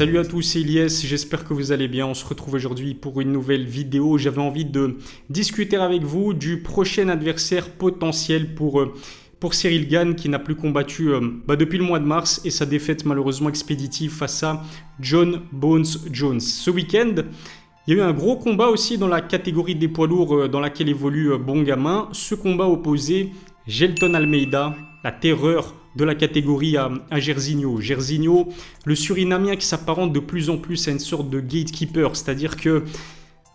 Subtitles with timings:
[0.00, 2.06] Salut à tous, c'est Elias, j'espère que vous allez bien.
[2.06, 4.16] On se retrouve aujourd'hui pour une nouvelle vidéo.
[4.16, 4.96] J'avais envie de
[5.28, 8.94] discuter avec vous du prochain adversaire potentiel pour, euh,
[9.40, 12.50] pour Cyril Gann qui n'a plus combattu euh, bah, depuis le mois de mars et
[12.50, 14.62] sa défaite malheureusement expéditive face à
[15.00, 16.40] John Bones Jones.
[16.40, 17.16] Ce week-end,
[17.86, 20.48] il y a eu un gros combat aussi dans la catégorie des poids lourds euh,
[20.48, 22.08] dans laquelle évolue Bon Gamin.
[22.12, 23.32] Ce combat opposé
[23.66, 27.80] Gelton Almeida, la terreur de la catégorie à, à Gersigno.
[27.80, 28.48] Gersigno,
[28.84, 32.84] le Surinamien qui s'apparente de plus en plus à une sorte de gatekeeper, c'est-à-dire que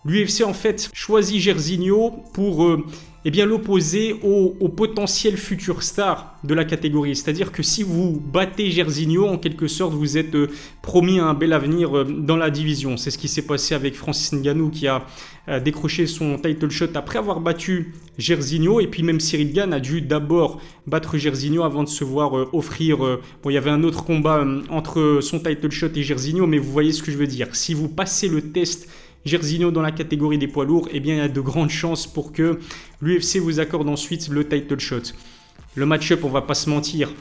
[0.06, 2.86] l'UFC en fait choisit Gersigno pour euh,
[3.26, 7.16] eh l'opposer au, potentiel futur star de la catégorie.
[7.16, 10.48] C'est-à-dire que si vous battez Gersigno, en quelque sorte, vous êtes euh,
[10.84, 12.98] promis un bel avenir euh, dans la division.
[12.98, 15.04] C'est ce qui s'est passé avec Francis Ngannou qui a
[15.64, 18.80] décroché son title shot après avoir battu Gersigno.
[18.80, 22.98] Et puis même Cyril Gann a dû d'abord battre Gersigno avant de se voir offrir...
[22.98, 26.72] bon, il y avait un autre combat entre son title shot et Gersigno, mais vous
[26.72, 27.56] voyez ce que je veux dire.
[27.56, 28.90] Si vous passez le test
[29.26, 32.08] Gersigno dans la catégorie des poids lourds, eh bien il y a de grandes chances
[32.08, 32.60] pour que
[33.02, 35.14] l'UFC vous accorde ensuite le title shot.
[35.76, 37.12] Le match-up, on va pas se mentir,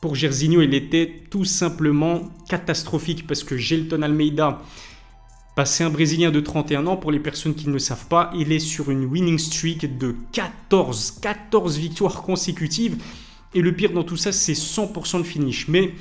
[0.00, 4.62] pour Gersigno, il était tout simplement catastrophique parce que Gelton Almeida,
[5.64, 8.52] c'est un Brésilien de 31 ans, pour les personnes qui ne le savent pas, il
[8.52, 12.96] est sur une winning streak de 14, 14 victoires consécutives.
[13.52, 15.68] Et le pire dans tout ça, c'est 100% de finish.
[15.68, 15.92] Mais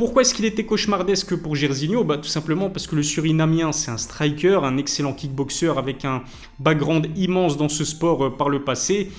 [0.00, 3.90] pourquoi est-ce qu'il était cauchemardesque pour Gersigno bah, Tout simplement parce que le Surinamien, c'est
[3.90, 6.22] un striker, un excellent kickboxer avec un
[6.58, 9.10] background immense dans ce sport euh, par le passé.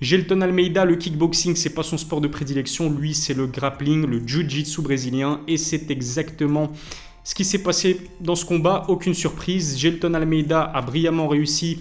[0.00, 2.90] Gelton Almeida, le kickboxing, c'est pas son sport de prédilection.
[2.90, 5.40] Lui, c'est le grappling, le jiu-jitsu brésilien.
[5.46, 6.72] Et c'est exactement
[7.22, 8.86] ce qui s'est passé dans ce combat.
[8.88, 9.78] Aucune surprise.
[9.78, 11.80] Gelton Almeida a brillamment réussi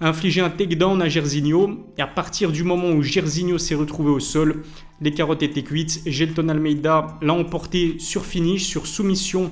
[0.00, 1.86] a infligé un takedown à Gersigno.
[1.98, 4.62] Et à partir du moment où Gersigno s'est retrouvé au sol,
[5.00, 6.02] les carottes étaient cuites.
[6.06, 9.50] Gelton Almeida l'a emporté sur finish, sur soumission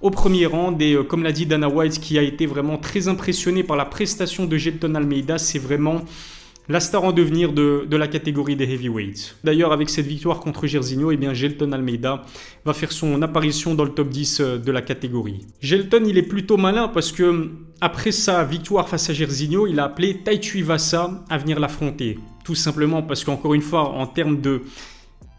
[0.00, 0.76] au premier rang.
[0.78, 3.84] Et euh, comme l'a dit Dana White, qui a été vraiment très impressionné par la
[3.84, 6.04] prestation de Gelton Almeida, c'est vraiment
[6.68, 9.36] la star en devenir de, la catégorie des heavyweights.
[9.44, 12.24] D'ailleurs, avec cette victoire contre Gersigno, eh bien, Gelton Almeida
[12.64, 15.46] va faire son apparition dans le top 10 euh, de la catégorie.
[15.60, 17.50] Gelton, il est plutôt malin parce que
[17.80, 22.18] après sa victoire face à Gersigno, il a appelé Taichu Vasa à venir l'affronter.
[22.44, 24.62] Tout simplement parce qu'encore une fois, en termes de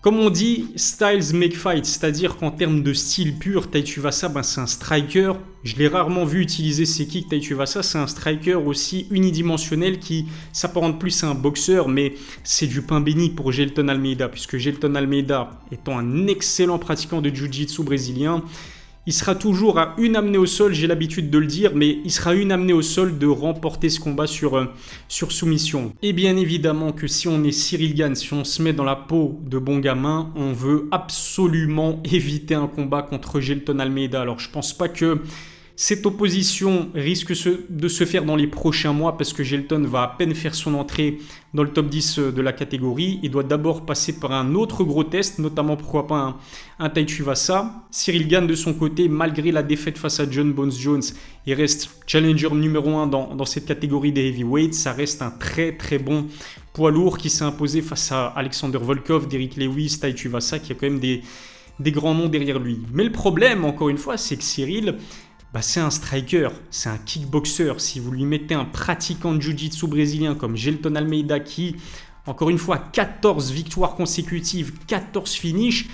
[0.02, 4.60] comme on dit, styles make fight, c'est-à-dire qu'en termes de style pur, Taituvasa, ben c'est
[4.60, 5.34] un striker.
[5.64, 7.30] Je l'ai rarement vu utiliser ses kicks.
[7.30, 12.82] Taituvasa, c'est un striker aussi unidimensionnel qui s'apparente plus à un boxeur, mais c'est du
[12.82, 18.44] pain béni pour Gelton Almeida, puisque Gelton Almeida, étant un excellent pratiquant de jiu-jitsu brésilien,
[19.08, 22.12] il sera toujours à une amenée au sol, j'ai l'habitude de le dire, mais il
[22.12, 24.66] sera une amenée au sol de remporter ce combat sur, euh,
[25.08, 25.94] sur soumission.
[26.04, 28.96] Et bien évidemment que si on est Cyril Gann, si on se met dans la
[28.96, 34.22] peau de bon gamin, on veut absolument éviter un combat contre Gelton Almeida.
[34.22, 35.22] Alors je pense pas que
[35.76, 37.34] cette opposition risque
[37.70, 40.76] de se faire dans les prochains mois parce que Gelton va à peine faire son
[40.76, 41.18] entrée
[41.54, 43.20] dans le top 10 euh, de la catégorie.
[43.24, 46.38] Il doit d'abord passer par un autre gros test, notamment pourquoi pas un,
[46.80, 47.84] un Taichu Vasa.
[47.90, 51.04] Cyril Gann de son côté, malgré la défaite face à John Bones Jones,
[51.46, 54.74] il reste challenger numéro 1 dans, cette catégorie des heavyweights.
[54.74, 56.28] Ça reste un très très bon
[56.74, 60.76] poids lourd qui s'est imposé face à Alexander Volkov, Derrick Lewis, Taichu Vasa, qui a
[60.76, 62.80] quand même des grands noms derrière lui.
[62.94, 64.98] Mais le problème, encore une fois, c'est que Cyril,
[65.54, 67.74] bah, c'est un striker, c'est un kickboxer.
[67.80, 71.76] Si vous lui mettez un pratiquant de jiu-jitsu brésilien comme Gelton Almeida qui,
[72.26, 75.90] encore une fois, 14 victoires consécutives, 14 finishes,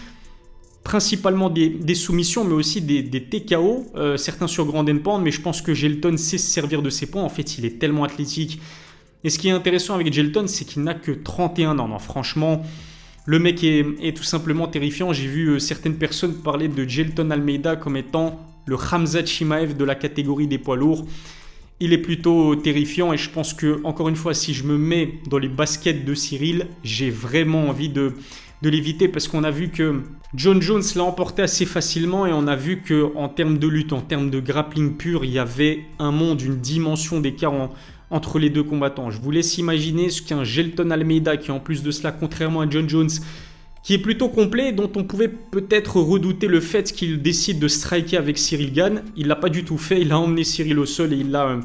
[0.83, 5.61] principalement des, soumissions, mais aussi des, TKO, euh, certains sur Grand Pound, mais je pense
[5.61, 7.23] que Gelton sait se servir de ses points.
[7.23, 8.61] En fait, il est tellement athlétique.
[9.23, 11.87] Et ce qui est intéressant avec Gelton, c'est qu'il n'a que 31 ans.
[11.87, 12.61] Non, franchement,
[13.25, 15.13] le mec est, est tout simplement terrifiant.
[15.13, 19.83] J'ai vu euh, certaines personnes parler de Gelton Almeida comme étant le Hamza Chimaev de
[19.83, 21.05] la catégorie des poids lourds.
[21.79, 25.15] Il est plutôt terrifiant et je pense que, encore une fois, si je me mets
[25.29, 28.13] dans les baskets de Cyril, j'ai vraiment envie de,
[28.61, 30.01] de l'éviter parce qu'on a vu que
[30.33, 33.93] John Jones l'a emporté assez facilement et on a vu que en termes de lutte,
[33.93, 37.53] en termes de grappling pur, il y avait un monde, une dimension d'écart
[38.09, 39.11] entre les deux combattants.
[39.11, 42.69] Je vous laisse imaginer ce qu'un Gelton Almeida qui en plus de cela, contrairement à
[42.69, 43.09] John Jones,
[43.87, 48.17] qui est plutôt complet, dont on pouvait peut-être redouter le fait qu'il décide de striker
[48.17, 49.01] avec Cyril Gann.
[49.15, 51.57] Il l'a pas du tout fait, il a emmené Cyril au sol et il l'a,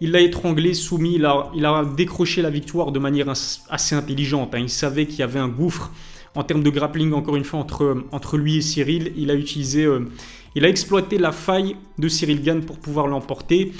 [0.00, 4.54] euh, étranglé, soumis, il a, décroché la victoire de manière assez intelligente.
[4.54, 4.60] Hein.
[4.60, 5.90] Il savait qu'il y avait un gouffre
[6.36, 9.12] en termes de grappling, encore une fois, entre, entre lui et Cyril.
[9.16, 10.08] Il a utilisé, euh,
[10.54, 13.72] il a exploité la faille de Cyril Gann pour pouvoir l'emporter.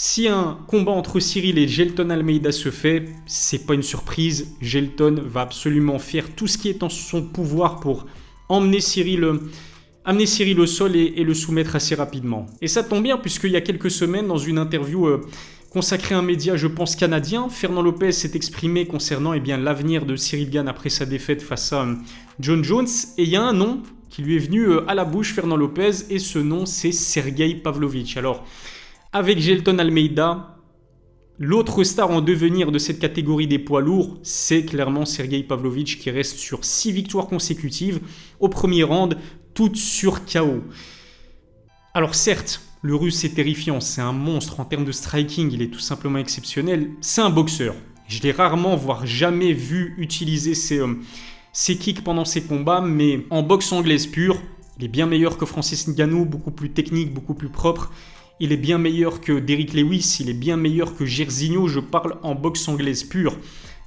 [0.00, 4.54] Si un combat entre Cyril et Gelton Almeida se fait, c'est pas une surprise.
[4.60, 8.06] Gelton va absolument faire tout ce qui est en son pouvoir pour
[8.48, 9.28] emmener Cyril
[10.04, 12.46] amener Cyril au sol et, le soumettre assez rapidement.
[12.62, 15.26] Et ça tombe bien puisqu'il y a quelques semaines, dans une interview euh,
[15.70, 20.06] consacrée à un média, je pense, canadien, Fernand Lopez s'est exprimé concernant eh bien, l'avenir
[20.06, 21.94] de Cyril Gann après sa défaite face à euh,
[22.38, 22.86] John Jones.
[23.18, 25.56] Et il y a un nom qui lui est venu euh, à la bouche, Fernand
[25.56, 28.16] Lopez, et ce nom c'est Sergei Pavlovich.
[28.16, 28.46] Alors,
[29.12, 30.58] avec Gelton Almeida,
[31.40, 36.10] L'autre star en devenir de cette catégorie des poids lourds, c'est clairement Sergei Pavlovich qui
[36.10, 38.00] reste sur 6 victoires consécutives
[38.40, 39.16] au premier round,
[39.54, 40.64] toutes sur KO.
[41.94, 45.72] Alors certes, le russe est terrifiant, c'est un monstre en termes de striking, il est
[45.72, 47.76] tout simplement exceptionnel, c'est un boxeur.
[48.08, 50.96] Je l'ai rarement, voire jamais vu utiliser ses, euh,
[51.52, 54.42] kicks pendant ses combats, mais en boxe anglaise pure,
[54.76, 57.92] il est bien meilleur que Francis Ngannou, beaucoup plus technique, beaucoup plus propre.
[58.40, 62.18] Il est bien meilleur que Derrick Lewis, il est bien meilleur que Gersigno, je parle
[62.22, 63.36] en boxe anglaise pure.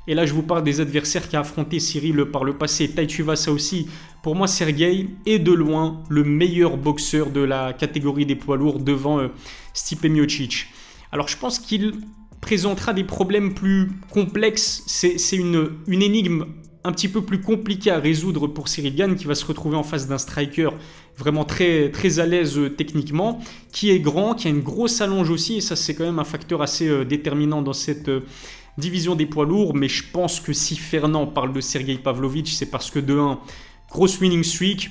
[0.07, 2.91] Et là, je vous parle des adversaires qui a affronté Cyril par le passé.
[3.35, 3.87] ça aussi.
[4.23, 8.79] Pour moi, Sergei est de loin le meilleur boxeur de la catégorie des poids lourds
[8.79, 9.27] devant euh,
[9.73, 10.67] Stipe Miocic.
[11.11, 11.93] Alors, je pense qu'il
[12.41, 14.83] présentera des problèmes plus complexes.
[14.87, 16.45] C'est une, énigme
[16.83, 19.83] un petit peu plus compliqué à résoudre pour Cyril Gann qui va se retrouver en
[19.83, 20.69] face d'un striker
[21.17, 23.39] vraiment très, très à l'aise euh, techniquement,
[23.71, 26.23] qui est grand, qui a une grosse allonge aussi, et ça c'est quand même un
[26.23, 28.21] facteur assez euh, déterminant dans cette euh,
[28.77, 32.71] division des poids lourds, mais je pense que si Fernand parle de Sergei Pavlovich, c'est
[32.71, 33.39] parce que de 1,
[33.89, 34.89] grosse winning streak,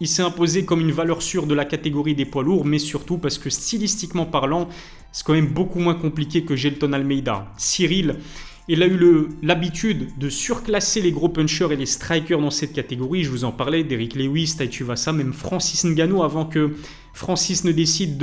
[0.00, 3.18] il s'est imposé comme une valeur sûre de la catégorie des poids lourds, mais surtout
[3.18, 4.68] parce que stylistiquement parlant,
[5.12, 7.46] c'est quand même beaucoup moins compliqué que Gelton Almeida.
[7.56, 8.16] Cyril,
[8.66, 13.22] il a eu l'habitude de surclasser les gros punchers et les strikers dans cette catégorie.
[13.22, 16.74] Je vous en parlais, Derrick Lewis, Tai ça, même Francis Ngannou avant que
[17.12, 18.22] Francis ne décide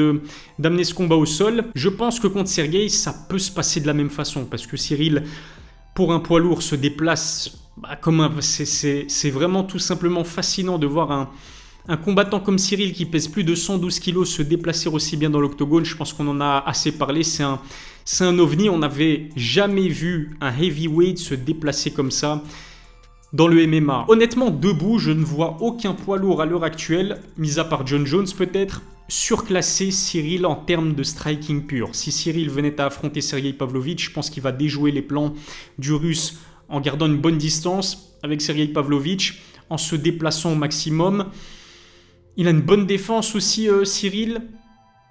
[0.57, 1.65] d'amener ce combat au sol.
[1.75, 4.77] Je pense que contre Sergei, ça peut se passer de la même façon parce que
[4.77, 5.23] Cyril,
[5.93, 8.31] pour un poids lourd, se déplace bah, comme un.
[8.41, 11.29] C'est vraiment tout simplement fascinant de voir un,
[11.87, 15.39] un combattant comme Cyril qui pèse plus de 112 kg se déplacer aussi bien dans
[15.39, 15.85] l'octogone.
[15.85, 17.23] Je pense qu'on en a assez parlé.
[17.23, 17.59] C'est un
[18.05, 22.43] c'est un ovni, on n'avait jamais vu un heavyweight se déplacer comme ça
[23.31, 24.05] dans le MMA.
[24.07, 28.05] Honnêtement, debout, je ne vois aucun poids lourd à l'heure actuelle, mis à part John
[28.05, 31.89] Jones peut-être, surclasser Cyril en termes de striking pur.
[31.93, 35.33] Si Cyril venait à affronter Sergei Pavlovich, je pense qu'il va déjouer les plans
[35.77, 36.39] du russe
[36.69, 41.27] en gardant une bonne distance avec Sergei Pavlovich, en se déplaçant au maximum.
[42.37, 44.41] Il a une bonne défense aussi, euh, Cyril.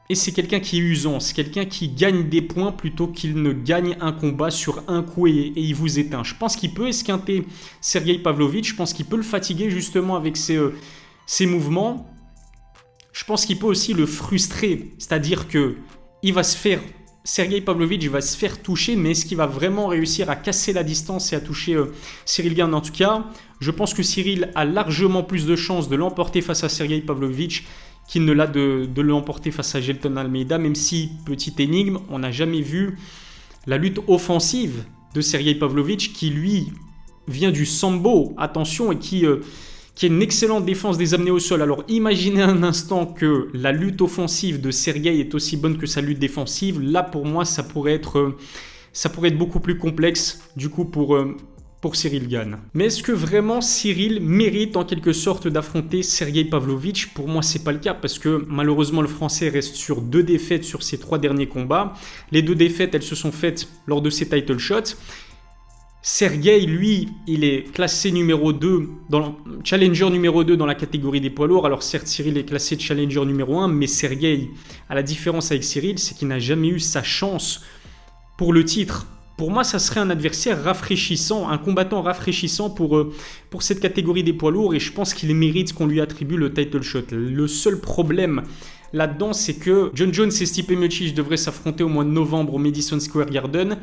[0.09, 3.53] Et c'est quelqu'un qui est usant, c'est quelqu'un qui gagne des points plutôt qu'il ne
[3.53, 6.25] gagne un combat sur un coup et, il vous éteint.
[6.25, 7.47] Je pense qu'il peut esquinter
[7.81, 10.73] Sergei Pavlovich, je pense qu'il peut le fatiguer justement avec ses, euh,
[11.43, 12.11] mouvements.
[13.13, 15.77] Je pense qu'il peut aussi le frustrer, c'est-à-dire que
[16.25, 16.81] il va se faire
[17.23, 20.83] Sergei Pavlovich va se faire toucher, mais est-ce qu'il va vraiment réussir à casser la
[20.83, 21.93] distance et à toucher euh,
[22.25, 23.27] Cyril Gann En tout cas,
[23.61, 27.65] je pense que Cyril a largement plus de chances de l'emporter face à Sergei Pavlovich
[28.09, 32.33] qu'il ne l'a de, l'emporter face à Gelton Almeida, même si, petite énigme, on n'a
[32.33, 32.99] jamais vu
[33.67, 34.85] la lutte offensive
[35.15, 36.73] de Sergei Pavlovich, qui lui
[37.29, 39.41] vient du sambo, attention, et qui, euh,
[39.95, 41.63] qui est une excellente défense des amenés au sol.
[41.63, 46.01] Alors imaginez un instant que la lutte offensive de Sergei est aussi bonne que sa
[46.01, 46.81] lutte défensive.
[46.81, 48.37] Là, pour moi, ça pourrait être, euh,
[48.93, 51.37] ça pourrait être beaucoup plus complexe, du coup, pour, euh,
[51.81, 52.59] pour Cyril Gann.
[52.75, 57.65] Mais est-ce que vraiment Cyril mérite en quelque sorte d'affronter Sergei Pavlovich Pour moi, c'est
[57.65, 61.19] pas le cas parce que malheureusement le Français reste sur deux défaites sur ses trois
[61.19, 61.95] derniers combats.
[62.33, 64.97] Les deux défaites, elles se sont faites lors de ses title shots.
[66.03, 71.29] Sergei, lui, il est classé numéro 2, dans, challenger numéro 2 dans la catégorie des
[71.29, 71.67] poids lourds.
[71.67, 74.49] Alors certes, Cyril est classé challenger numéro 1, mais Sergei,
[74.89, 77.63] à la différence avec Cyril, c'est qu'il n'a jamais eu sa chance
[78.39, 79.07] pour le titre
[79.41, 83.11] pour moi, ça serait un adversaire rafraîchissant, un combattant rafraîchissant pour, euh,
[83.49, 86.53] pour cette catégorie des poids lourds et je pense qu'il mérite qu'on lui attribue le
[86.53, 87.05] title shot.
[87.13, 88.43] Le seul problème
[88.93, 92.59] là-dedans, c'est que John Jones et Stipe Miocic devraient s'affronter au mois de novembre au
[92.59, 93.79] Madison Square Garden.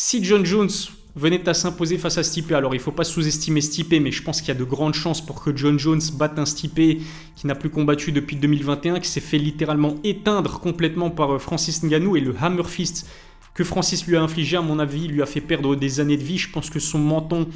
[0.00, 0.70] Si John Jones
[1.16, 4.22] venait à s'imposer face à Stipe, alors il ne faut pas sous-estimer Stipe, mais je
[4.22, 7.02] pense qu'il y a de grandes chances pour que John Jones batte un Stipe
[7.34, 11.82] qui n'a plus combattu depuis 2021, qui s'est fait littéralement éteindre complètement par euh, Francis
[11.82, 13.10] Ngannou et le Hammer Fist
[13.54, 16.22] que Francis lui a infligé, à mon avis, lui a fait perdre des années de
[16.22, 16.38] vie.
[16.38, 17.48] Je pense que son menton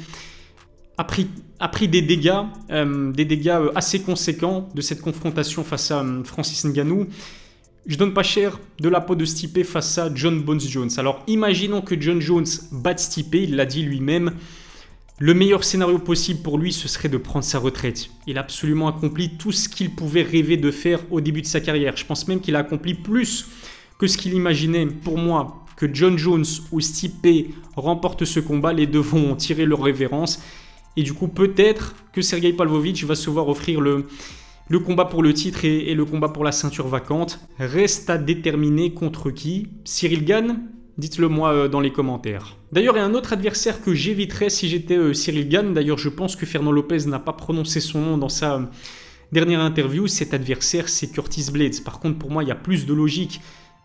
[0.97, 1.29] a pris,
[1.61, 6.05] a pris des dégâts, euh, des dégâts euh, assez conséquents de cette confrontation face à
[6.25, 7.07] Francis Ngannou.
[7.85, 10.89] Je donne pas cher de la peau de Stipe face à John Bones Jones.
[10.95, 14.31] Alors imaginons que John Jones batte Stipe, il l'a dit lui-même.
[15.19, 18.09] Le meilleur scénario possible pour lui, ce serait de prendre sa retraite.
[18.25, 21.59] Il a absolument accompli tout ce qu'il pouvait rêver de faire au début de sa
[21.59, 21.97] carrière.
[21.97, 23.47] Je pense même qu'il a accompli plus
[23.99, 24.85] que ce qu'il imaginait.
[24.85, 29.83] Pour moi, que John Jones ou Stipe remportent ce combat, les deux vont tirer leur
[29.83, 30.41] révérence.
[30.95, 34.07] Et du coup, peut-être que Sergei Pavlovich va se voir offrir le,
[34.69, 37.39] le combat pour le titre et, le combat pour la ceinture vacante.
[37.59, 39.67] Reste à déterminer contre qui.
[39.83, 40.59] Cyril Gann
[40.97, 42.55] Dites-le moi euh, dans les commentaires.
[42.71, 45.73] D'ailleurs, il y a un autre adversaire que j'éviterais si j'étais euh, Cyril Gann.
[45.73, 48.65] D'ailleurs, je pense que Fernand Lopez n'a pas prononcé son nom dans sa euh,
[49.31, 50.05] dernière interview.
[50.07, 51.83] Cet adversaire, c'est Curtis Blades.
[51.83, 53.41] Par contre, pour moi, il y a plus de logique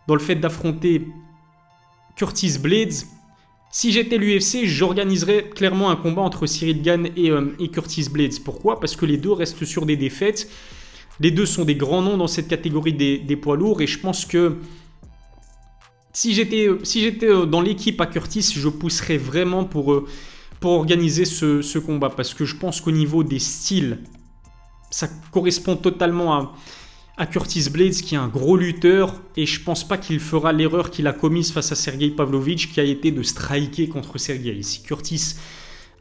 [0.07, 1.07] dans le fait d'affronter
[2.15, 2.93] Curtis Blades.
[3.71, 8.39] Si j'étais l'UFC, j'organiserais clairement un combat entre Cyril Gann et, Curtis Blades.
[8.43, 8.79] Pourquoi?
[8.79, 10.49] Parce que les deux restent sur des défaites.
[11.19, 14.25] Les deux sont des grands noms dans cette catégorie des, poids lourds et je pense
[14.25, 14.57] que
[16.13, 20.07] si j'étais si euh, dans l'équipe à Curtis, je pousserais vraiment pour, euh,
[20.59, 23.99] pour organiser ce, combat parce que je pense qu'au niveau des styles,
[24.89, 26.53] ça correspond totalement à,
[27.19, 30.89] à Curtis Blades qui est un gros lutteur et je pense pas qu'il fera l'erreur
[30.89, 34.63] qu'il a commise face à Sergei Pavlovich qui a été de striker contre Sergei.
[34.63, 35.35] Si Curtis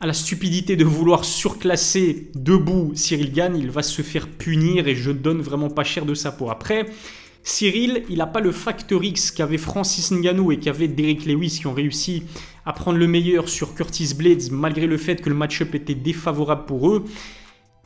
[0.01, 4.95] a la stupidité de vouloir surclasser debout Cyril Gann, il va se faire punir et
[4.95, 6.51] je donne vraiment pas cher de sa peau.
[6.51, 6.87] Après,
[7.43, 11.67] Cyril, il n'a pas le facteur X qu'avait Francis Ngannou et qu'avait Derek Lewis qui
[11.67, 12.23] ont réussi
[12.65, 16.67] à prendre le meilleur sur Curtis Blades malgré le fait que le match-up était défavorable
[16.67, 17.05] pour eux.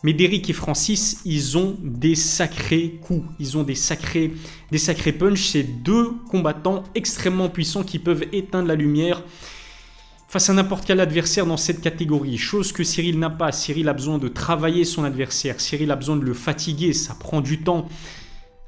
[0.03, 4.33] Mais Derek et Francis, ils ont des sacrés coups, ils ont des sacrés,
[4.71, 5.49] des sacrés punch.
[5.49, 9.23] C'est deux combattants extrêmement puissants qui peuvent éteindre la lumière
[10.29, 12.39] face à n'importe quel adversaire dans cette catégorie.
[12.39, 13.53] Chose que Cyril n'a pas.
[13.53, 15.61] Cyril a besoin de travailler son adversaire.
[15.61, 16.95] Cyril a besoin de le fatiguer.
[16.95, 17.87] Ça prend du temps.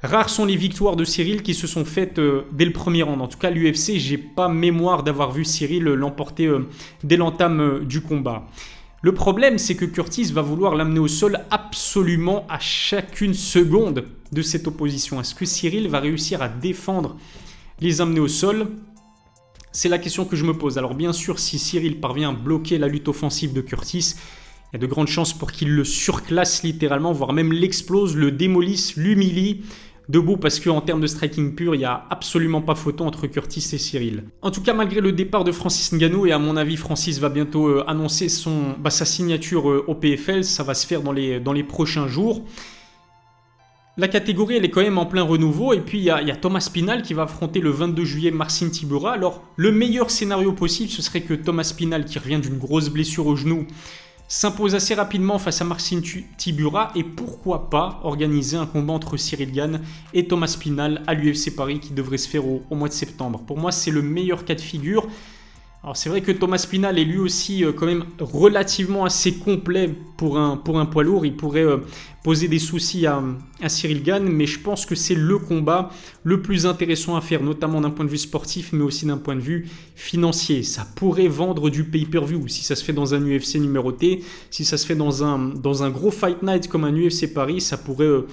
[0.03, 3.19] Rares sont les victoires de Cyril qui se sont faites euh, dès le premier round.
[3.21, 6.69] En tout cas, l'UFC, j'ai pas mémoire d'avoir vu Cyril l'emporter euh,
[7.03, 8.45] dès l'entame euh, du combat.
[9.01, 14.41] Le problème, c'est que Curtis va vouloir l'amener au sol absolument à chacune seconde de
[14.41, 15.19] cette opposition.
[15.19, 17.15] Est-ce que Cyril va réussir à défendre
[17.79, 18.71] les amener au sol?
[19.71, 20.77] C'est la question que je me pose.
[20.77, 24.15] Alors bien sûr, si Cyril parvient à bloquer la lutte offensive de Curtis,
[24.71, 28.31] il y a de grandes chances pour qu'il le surclasse littéralement, voire même l'explose, le
[28.31, 29.63] démolisse, l'humilie
[30.09, 33.67] debout parce qu'en termes de striking pur, il n'y a absolument pas photo entre Curtis
[33.73, 34.23] et Cyril.
[34.41, 37.29] En tout cas, malgré le départ de Francis Ngannou, et à mon avis, Francis va
[37.29, 41.11] bientôt euh, annoncer son, bah, sa signature euh, au PFL, ça va se faire dans
[41.11, 42.43] les, prochains jours.
[43.97, 45.73] La catégorie, elle est quand même en plein renouveau.
[45.73, 49.13] Et puis, il y, a, Thomas Pinal qui va affronter le 22 juillet Marcin Tibura.
[49.13, 53.25] Alors, le meilleur scénario possible, ce serait que Thomas Pinal, qui revient d'une grosse blessure
[53.25, 53.65] au genou,
[54.27, 56.01] s'impose assez rapidement face à Marcin
[56.37, 59.81] Tibura et pourquoi pas organiser un combat entre Cyril Gann
[60.13, 63.41] et Thomas Pinal à l'UFC Paris qui devrait se faire au, au mois de septembre.
[63.45, 65.07] Pour moi, c'est le meilleur cas de figure.
[65.85, 69.93] Alors c'est vrai que Thomas Pinal est lui aussi euh, quand même relativement assez complet
[70.17, 71.27] pour un, pour un poids lourd.
[71.27, 71.77] Il pourrait euh,
[72.23, 73.21] poser des soucis à,
[73.67, 75.91] Cyril Gann, mais je pense que c'est le combat
[76.23, 79.35] le plus intéressant à faire, notamment d'un point de vue sportif, mais aussi d'un point
[79.35, 80.63] de vue financier.
[80.63, 84.77] Ça pourrait vendre du pay-per-view si ça se fait dans un UFC numéroté, si ça
[84.77, 88.05] se fait dans un, dans un gros Fight Night comme un UFC Paris, ça pourrait...
[88.05, 88.27] Euh,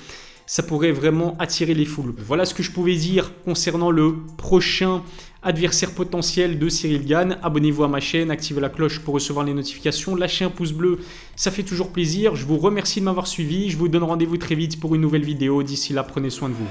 [0.52, 2.12] ça pourrait vraiment attirer les foules.
[2.18, 5.02] Voilà ce que je pouvais dire concernant le prochain
[5.42, 7.38] adversaire potentiel de Cyril Gann.
[7.42, 10.98] Abonnez-vous à ma chaîne, activez la cloche pour recevoir les notifications, lâchez un pouce bleu,
[11.36, 12.36] ça fait toujours plaisir.
[12.36, 15.24] Je vous remercie de m'avoir suivi, je vous donne rendez-vous très vite pour une nouvelle
[15.24, 15.62] vidéo.
[15.62, 16.68] D'ici là, prenez soin de vous.